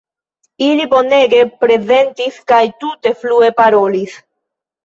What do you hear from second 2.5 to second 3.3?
kaj tute